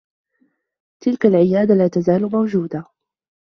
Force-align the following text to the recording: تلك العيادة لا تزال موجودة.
تلك 1.03 1.25
العيادة 1.25 1.73
لا 1.75 1.87
تزال 1.87 2.31
موجودة. 2.31 2.85